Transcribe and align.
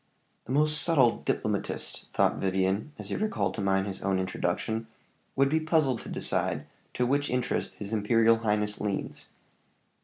"The 0.45 0.51
most 0.51 0.81
subtle 0.81 1.17
diplomatist," 1.21 2.07
thought 2.11 2.37
Vivian, 2.37 2.91
as 2.97 3.09
he 3.09 3.15
recalled 3.15 3.53
to 3.53 3.61
mind 3.61 3.85
his 3.85 4.01
own 4.01 4.17
introduction, 4.17 4.87
"would 5.35 5.47
be 5.47 5.59
puzzled 5.59 6.01
to 6.01 6.09
decide 6.09 6.65
to 6.95 7.05
which 7.05 7.29
interest 7.29 7.75
his 7.75 7.93
imperial 7.93 8.37
highness 8.39 8.81
leans." 8.81 9.29